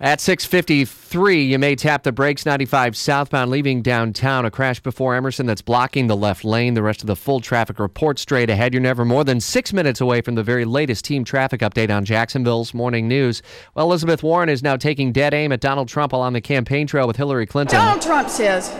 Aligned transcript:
At 0.00 0.20
653, 0.20 1.42
you 1.42 1.58
may 1.58 1.74
tap 1.74 2.04
the 2.04 2.12
brakes 2.12 2.46
95 2.46 2.96
southbound 2.96 3.50
leaving 3.50 3.82
downtown. 3.82 4.44
A 4.44 4.50
crash 4.50 4.78
before 4.78 5.16
Emerson 5.16 5.44
that's 5.46 5.60
blocking 5.60 6.06
the 6.06 6.16
left 6.16 6.44
lane. 6.44 6.74
The 6.74 6.84
rest 6.84 7.00
of 7.00 7.08
the 7.08 7.16
full 7.16 7.40
traffic 7.40 7.80
report 7.80 8.20
straight 8.20 8.48
ahead. 8.48 8.72
You're 8.72 8.80
never 8.80 9.04
more 9.04 9.24
than 9.24 9.40
six 9.40 9.72
minutes 9.72 10.00
away 10.00 10.20
from 10.20 10.36
the 10.36 10.44
very 10.44 10.64
latest 10.64 11.04
team 11.04 11.24
traffic 11.24 11.62
update 11.62 11.92
on 11.92 12.04
Jacksonville's 12.04 12.72
morning 12.72 13.08
news. 13.08 13.42
Well, 13.74 13.86
Elizabeth 13.86 14.22
Warren 14.22 14.48
is 14.48 14.62
now 14.62 14.76
taking 14.76 15.10
dead 15.10 15.34
aim 15.34 15.50
at 15.50 15.58
Donald 15.58 15.88
Trump 15.88 16.12
while 16.12 16.22
on 16.22 16.32
the 16.32 16.40
campaign 16.40 16.86
trail 16.86 17.08
with 17.08 17.16
Hillary 17.16 17.46
Clinton. 17.46 17.80
Donald 17.80 18.00
Trump 18.00 18.28
says 18.28 18.72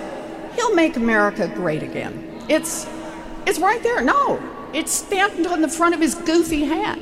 he'll 0.54 0.76
make 0.76 0.94
America 0.94 1.50
great 1.52 1.82
again. 1.82 2.44
It's 2.48 2.86
it's 3.44 3.58
right 3.58 3.82
there. 3.82 4.02
No, 4.02 4.40
it's 4.72 4.92
stamped 4.92 5.44
on 5.48 5.62
the 5.62 5.68
front 5.68 5.96
of 5.96 6.00
his 6.00 6.14
goofy 6.14 6.62
hat. 6.62 6.96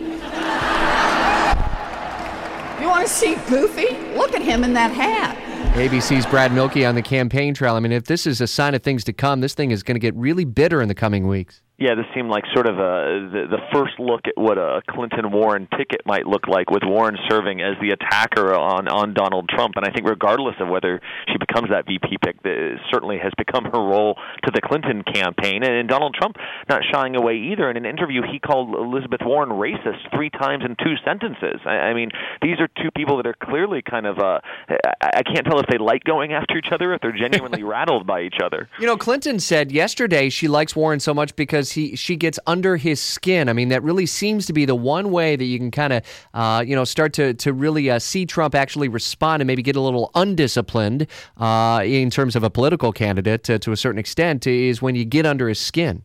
You 2.81 2.89
want 2.89 3.07
to 3.07 3.13
see 3.13 3.37
Goofy? 3.49 3.97
Look 4.17 4.35
at 4.35 4.43
him 4.43 4.63
in 4.63 4.75
that 4.75 4.91
hat. 4.91 5.37
ABC's 5.75 6.27
Brad 6.27 6.53
Mielke 6.53 6.87
on 6.87 6.95
the 6.95 7.03
campaign 7.03 7.55
trail. 7.55 7.75
I 7.75 7.81
mean, 7.81 7.93
if 7.93 8.05
this 8.05 8.27
is 8.27 8.41
a 8.41 8.47
sign 8.47 8.75
of 8.75 8.83
things 8.83 9.03
to 9.05 9.13
come, 9.13 9.41
this 9.41 9.55
thing 9.55 9.71
is 9.71 9.83
going 9.83 9.95
to 9.95 10.01
get 10.01 10.15
really 10.15 10.45
bitter 10.45 10.83
in 10.83 10.89
the 10.89 10.95
coming 10.95 11.27
weeks. 11.27 11.63
Yeah, 11.79 11.95
this 11.95 12.07
seemed 12.15 12.31
like 12.31 12.45
sort 12.55 12.67
of 12.67 12.79
a 12.79 13.29
the, 13.29 13.43
the 13.51 13.61
first 13.71 13.99
look 13.99 14.23
at 14.27 14.33
what 14.37 14.57
a 14.57 14.81
Clinton 14.89 15.31
Warren 15.31 15.69
ticket 15.77 16.01
might 16.07 16.27
look 16.27 16.49
like, 16.49 16.71
with 16.71 16.83
Warren 16.85 17.19
serving 17.29 17.61
as 17.61 17.77
the 17.83 17.91
attacker 17.91 18.55
on 18.55 18.89
on 18.89 19.13
Donald 19.13 19.49
Trump. 19.49 19.75
And 19.77 19.85
I 19.85 19.93
think, 19.93 20.09
regardless 20.09 20.55
of 20.59 20.69
whether 20.69 21.01
she 21.29 21.37
becomes 21.37 21.69
that 21.69 21.85
VP 21.87 22.17
pick, 22.25 22.43
that 22.43 22.79
certainly 22.91 23.19
has 23.23 23.33
become 23.37 23.65
her 23.65 23.79
role 23.79 24.17
to 24.45 24.51
the 24.55 24.63
Clinton 24.63 25.03
campaign. 25.03 25.63
And, 25.63 25.75
and 25.75 25.89
Donald 25.89 26.15
Trump 26.15 26.37
not 26.69 26.81
shying 26.91 27.15
away 27.15 27.37
either. 27.53 27.69
In 27.71 27.77
an 27.77 27.85
interview, 27.85 28.23
he 28.23 28.39
called 28.39 28.75
Elizabeth 28.75 29.21
Warren 29.23 29.51
racist 29.51 30.01
three 30.15 30.31
times 30.31 30.65
in 30.65 30.77
two 30.77 30.97
sentences. 31.05 31.61
I, 31.67 31.93
I 31.93 31.95
mean, 31.95 32.11
these 32.41 32.59
are 32.59 32.69
two 32.69 32.91
people 32.91 33.19
that 33.19 33.27
are 33.27 33.37
clearly 33.39 33.83
kind 33.83 34.07
of 34.07 34.19
uh, 34.19 34.41
I, 34.69 35.21
I 35.21 35.23
can't 35.23 35.45
tell 35.45 35.61
if 35.61 35.67
they 35.67 35.79
like 35.79 36.05
going 36.05 36.33
after 36.33 36.57
each 36.57 36.73
other, 36.73 36.95
if 36.95 37.03
they're 37.03 37.13
genuinely 37.13 37.63
rattled 37.65 38.07
by 38.07 38.23
each 38.23 38.41
other. 38.43 38.69
You 38.81 38.87
know, 38.87 38.97
Clinton 38.97 39.39
said 39.41 39.71
yesterday 39.71 40.31
she 40.31 40.49
likes 40.49 40.75
Warren 40.75 41.01
so 41.01 41.13
much 41.13 41.37
because 41.37 41.66
because 41.67 41.73
he 41.73 41.97
she 41.97 42.17
gets 42.17 42.39
under 42.47 42.77
his 42.77 43.01
skin. 43.01 43.49
I 43.49 43.53
mean, 43.53 43.69
that 43.69 43.83
really 43.83 44.07
seems 44.07 44.47
to 44.47 44.53
be 44.53 44.65
the 44.65 44.75
one 44.75 45.11
way 45.11 45.37
that 45.37 45.45
you 45.45 45.59
can 45.59 45.71
kind 45.71 45.93
of 45.93 46.03
uh, 46.35 46.65
you 46.67 46.75
know 46.75 46.85
start 46.85 47.13
to 47.15 47.35
to 47.35 47.53
really 47.53 47.91
uh, 47.91 47.99
see 47.99 48.27
Trump 48.27 48.55
actually 48.55 48.89
respond 48.89 49.43
and 49.43 49.47
maybe 49.47 49.63
get 49.63 49.77
a 49.77 49.81
little 49.81 50.11
undisciplined 50.15 51.07
uh, 51.39 51.83
in 51.85 52.11
terms 52.11 52.37
of 52.37 52.43
a 52.43 52.51
political 52.51 52.93
candidate 52.93 53.43
to, 53.45 53.59
to 53.59 53.73
a 53.73 53.77
certain 53.77 53.99
extent 53.99 54.47
is 54.47 54.81
when 54.81 54.95
you 54.95 55.05
get 55.05 55.27
under 55.27 55.49
his 55.49 55.59
skin. 55.59 56.03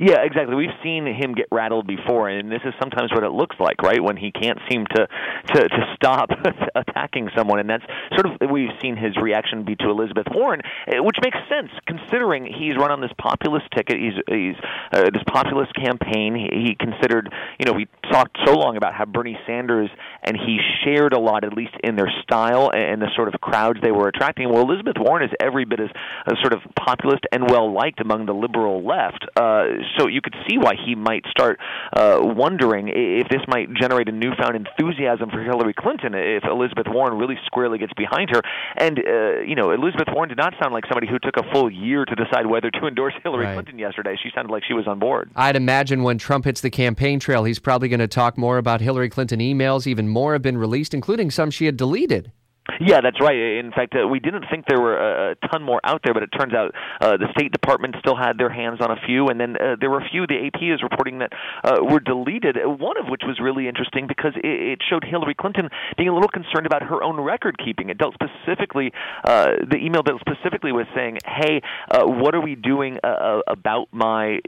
Yeah, 0.00 0.24
exactly. 0.24 0.56
We've 0.56 0.72
seen 0.82 1.04
him 1.04 1.34
get 1.34 1.44
rattled 1.52 1.86
before, 1.86 2.30
and 2.30 2.50
this 2.50 2.62
is 2.64 2.72
sometimes 2.80 3.12
what 3.12 3.22
it 3.22 3.32
looks 3.32 3.56
like, 3.60 3.82
right? 3.82 4.02
When 4.02 4.16
he 4.16 4.32
can't 4.32 4.58
seem 4.70 4.86
to 4.96 5.06
to, 5.52 5.68
to 5.68 5.94
stop 5.94 6.30
attacking 6.74 7.28
someone, 7.36 7.60
and 7.60 7.68
that's 7.68 7.84
sort 8.16 8.24
of 8.24 8.50
we've 8.50 8.72
seen 8.80 8.96
his 8.96 9.14
reaction 9.20 9.62
be 9.62 9.76
to 9.76 9.90
Elizabeth 9.90 10.24
Warren, 10.32 10.62
eh, 10.88 11.00
which 11.00 11.16
makes 11.22 11.36
sense 11.50 11.68
considering 11.86 12.46
he's 12.46 12.78
run 12.78 12.90
on 12.90 13.02
this 13.02 13.10
populist 13.18 13.66
ticket. 13.76 13.98
He's 13.98 14.16
he's 14.26 14.56
uh, 14.90 15.10
this 15.12 15.22
populist 15.26 15.74
campaign. 15.74 16.34
He, 16.34 16.70
he 16.70 16.76
considered, 16.80 17.28
you 17.58 17.66
know, 17.66 17.72
we 17.72 17.86
talked 18.10 18.38
so 18.46 18.54
long 18.54 18.78
about 18.78 18.94
how 18.94 19.04
Bernie 19.04 19.38
Sanders 19.46 19.90
and 20.22 20.34
he 20.34 20.60
shared 20.82 21.12
a 21.12 21.20
lot, 21.20 21.44
at 21.44 21.52
least 21.52 21.74
in 21.84 21.96
their 21.96 22.10
style 22.22 22.70
and 22.72 23.02
the 23.02 23.10
sort 23.14 23.28
of 23.28 23.38
crowds 23.42 23.78
they 23.82 23.92
were 23.92 24.08
attracting. 24.08 24.48
Well, 24.48 24.62
Elizabeth 24.62 24.96
Warren 24.98 25.28
is 25.28 25.34
every 25.42 25.66
bit 25.66 25.80
as 25.80 25.90
uh, 26.26 26.36
sort 26.40 26.54
of 26.54 26.60
populist 26.74 27.24
and 27.32 27.50
well 27.50 27.70
liked 27.70 28.00
among 28.00 28.24
the 28.24 28.32
liberal 28.32 28.82
left. 28.82 29.26
Uh, 29.36 29.64
so 29.98 30.06
you 30.06 30.20
could 30.20 30.34
see 30.48 30.58
why 30.58 30.74
he 30.74 30.94
might 30.94 31.24
start 31.30 31.58
uh, 31.92 32.18
wondering 32.20 32.88
if 32.88 33.28
this 33.28 33.42
might 33.48 33.72
generate 33.74 34.08
a 34.08 34.12
newfound 34.12 34.56
enthusiasm 34.56 35.30
for 35.30 35.42
Hillary 35.42 35.74
Clinton 35.74 36.14
if 36.14 36.44
Elizabeth 36.44 36.86
Warren 36.88 37.18
really 37.18 37.38
squarely 37.46 37.78
gets 37.78 37.92
behind 37.94 38.30
her. 38.30 38.42
And 38.76 38.98
uh, 38.98 39.40
you 39.40 39.54
know, 39.54 39.70
Elizabeth 39.72 40.08
Warren 40.12 40.28
did 40.28 40.38
not 40.38 40.54
sound 40.60 40.72
like 40.72 40.84
somebody 40.86 41.06
who 41.08 41.18
took 41.18 41.36
a 41.36 41.52
full 41.52 41.70
year 41.70 42.04
to 42.04 42.14
decide 42.14 42.46
whether 42.46 42.70
to 42.70 42.86
endorse 42.86 43.14
Hillary 43.22 43.46
right. 43.46 43.54
Clinton 43.54 43.78
yesterday. 43.78 44.16
She 44.22 44.30
sounded 44.34 44.52
like 44.52 44.62
she 44.66 44.74
was 44.74 44.86
on 44.86 44.98
board. 44.98 45.30
I'd 45.36 45.56
imagine 45.56 46.02
when 46.02 46.18
Trump 46.18 46.44
hits 46.44 46.60
the 46.60 46.70
campaign 46.70 47.20
trail, 47.20 47.44
he's 47.44 47.58
probably 47.58 47.88
going 47.88 48.00
to 48.00 48.08
talk 48.08 48.38
more 48.38 48.58
about 48.58 48.80
Hillary 48.80 49.08
Clinton 49.08 49.40
emails. 49.40 49.86
Even 49.86 50.08
more 50.08 50.32
have 50.32 50.42
been 50.42 50.58
released, 50.58 50.94
including 50.94 51.30
some 51.30 51.50
she 51.50 51.66
had 51.66 51.76
deleted. 51.76 52.32
Yeah, 52.80 53.02
that's 53.02 53.20
right. 53.20 53.36
In 53.36 53.72
fact, 53.72 53.94
uh, 53.94 54.08
we 54.08 54.20
didn't 54.20 54.46
think 54.50 54.64
there 54.66 54.80
were 54.80 54.96
a, 54.96 55.34
ton 55.52 55.62
more 55.62 55.80
out 55.84 56.00
there, 56.02 56.14
but 56.14 56.22
it 56.22 56.28
turns 56.28 56.54
out 56.54 56.74
uh, 57.00 57.18
the 57.18 57.28
State 57.36 57.52
Department 57.52 57.94
still 58.00 58.16
had 58.16 58.38
their 58.38 58.48
hands 58.48 58.80
on 58.80 58.90
a 58.90 58.96
few, 59.06 59.28
and 59.28 59.38
then 59.38 59.56
uh, 59.56 59.76
there 59.78 59.90
were 59.90 60.00
a 60.00 60.08
few 60.08 60.26
the 60.26 60.46
AP 60.46 60.62
is 60.62 60.82
reporting 60.82 61.18
that 61.18 61.32
uh, 61.62 61.84
were 61.84 62.00
deleted. 62.00 62.56
Uh, 62.56 62.70
one 62.70 62.96
of 62.96 63.06
which 63.08 63.20
was 63.26 63.38
really 63.38 63.68
interesting 63.68 64.06
because 64.06 64.32
it, 64.36 64.46
it 64.46 64.78
showed 64.88 65.04
Hillary 65.04 65.34
Clinton 65.34 65.68
being 65.98 66.08
a 66.08 66.14
little 66.14 66.30
concerned 66.30 66.64
about 66.64 66.82
her 66.82 67.02
own 67.02 67.20
record 67.20 67.58
keeping. 67.62 67.90
It 67.90 67.98
dealt 67.98 68.14
specifically, 68.14 68.92
uh, 69.24 69.60
the 69.68 69.76
email 69.76 70.02
dealt 70.02 70.20
specifically 70.20 70.72
with 70.72 70.86
saying, 70.94 71.18
"Hey, 71.26 71.60
uh, 71.90 72.06
what 72.06 72.34
are 72.34 72.40
we 72.40 72.54
doing 72.54 72.98
uh, 73.04 73.06
uh 73.06 73.40
about 73.46 73.88
my 73.92 74.40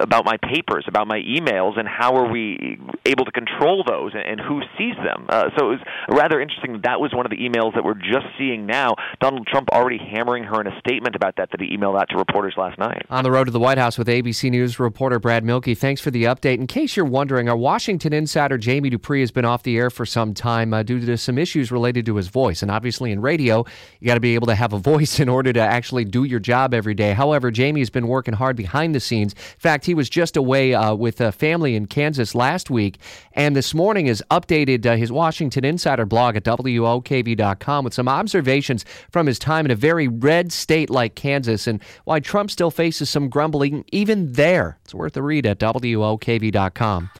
about 0.00 0.24
my 0.24 0.38
papers, 0.38 0.86
about 0.88 1.06
my 1.06 1.20
emails, 1.20 1.78
and 1.78 1.86
how 1.86 2.16
are 2.16 2.30
we 2.30 2.78
able 3.04 3.26
to 3.26 3.32
control 3.32 3.84
those, 3.86 4.12
and, 4.14 4.24
and 4.24 4.40
who 4.40 4.62
sees 4.78 4.96
them?" 5.04 5.26
Uh, 5.28 5.50
so 5.58 5.72
it 5.72 5.76
was 5.76 5.80
rather 6.08 6.40
interesting. 6.40 6.80
That 6.84 7.00
was 7.00 7.12
one 7.12 7.26
of 7.26 7.30
the 7.30 7.36
emails 7.36 7.73
that 7.74 7.84
we're 7.84 7.94
just 7.94 8.26
seeing 8.38 8.66
now. 8.66 8.94
Donald 9.20 9.46
Trump 9.46 9.68
already 9.70 9.98
hammering 9.98 10.44
her 10.44 10.60
in 10.60 10.66
a 10.66 10.78
statement 10.80 11.16
about 11.16 11.36
that 11.36 11.50
that 11.50 11.60
he 11.60 11.76
emailed 11.76 12.00
out 12.00 12.08
to 12.10 12.16
reporters 12.16 12.54
last 12.56 12.78
night. 12.78 13.04
On 13.10 13.24
the 13.24 13.30
road 13.30 13.44
to 13.44 13.50
the 13.50 13.60
White 13.60 13.78
House 13.78 13.98
with 13.98 14.08
ABC 14.08 14.50
News 14.50 14.78
reporter 14.78 15.18
Brad 15.18 15.44
Mielke. 15.44 15.76
Thanks 15.76 16.00
for 16.00 16.10
the 16.10 16.24
update. 16.24 16.54
In 16.54 16.66
case 16.66 16.96
you're 16.96 17.04
wondering, 17.04 17.48
our 17.48 17.56
Washington 17.56 18.12
insider 18.12 18.58
Jamie 18.58 18.90
Dupree 18.90 19.20
has 19.20 19.30
been 19.30 19.44
off 19.44 19.62
the 19.62 19.76
air 19.76 19.90
for 19.90 20.06
some 20.06 20.34
time 20.34 20.72
uh, 20.72 20.82
due 20.82 21.04
to 21.04 21.16
some 21.18 21.38
issues 21.38 21.72
related 21.72 22.06
to 22.06 22.16
his 22.16 22.28
voice. 22.28 22.62
And 22.62 22.70
obviously, 22.70 23.10
in 23.10 23.20
radio, 23.20 23.64
you 24.00 24.06
got 24.06 24.14
to 24.14 24.20
be 24.20 24.34
able 24.34 24.46
to 24.46 24.54
have 24.54 24.72
a 24.72 24.78
voice 24.84 25.20
in 25.20 25.28
order 25.28 25.52
to 25.52 25.60
actually 25.60 26.04
do 26.04 26.24
your 26.24 26.40
job 26.40 26.74
every 26.74 26.94
day. 26.94 27.12
However, 27.12 27.50
Jamie 27.50 27.80
has 27.80 27.90
been 27.90 28.08
working 28.08 28.34
hard 28.34 28.56
behind 28.56 28.94
the 28.94 29.00
scenes. 29.00 29.32
In 29.32 29.58
fact, 29.58 29.86
he 29.86 29.94
was 29.94 30.08
just 30.08 30.36
away 30.36 30.74
uh, 30.74 30.94
with 30.94 31.20
a 31.20 31.32
family 31.32 31.74
in 31.74 31.86
Kansas 31.86 32.34
last 32.34 32.70
week, 32.70 32.98
and 33.32 33.56
this 33.56 33.74
morning 33.74 34.06
has 34.06 34.22
updated 34.30 34.86
uh, 34.86 34.96
his 34.96 35.10
Washington 35.10 35.64
Insider 35.64 36.06
blog 36.06 36.36
at 36.36 36.44
WOKV.com 36.44 37.63
with 37.84 37.94
some 37.94 38.08
observations 38.08 38.84
from 39.10 39.26
his 39.26 39.38
time 39.38 39.64
in 39.64 39.70
a 39.70 39.76
very 39.76 40.08
red 40.08 40.52
state 40.52 40.90
like 40.90 41.14
Kansas 41.14 41.66
and 41.66 41.82
why 42.04 42.20
Trump 42.20 42.50
still 42.50 42.70
faces 42.70 43.10
some 43.10 43.28
grumbling 43.28 43.84
even 43.92 44.32
there. 44.32 44.78
It's 44.84 44.94
worth 44.94 45.16
a 45.16 45.22
read 45.22 45.46
at 45.46 45.58
WOKV.com. 45.58 47.10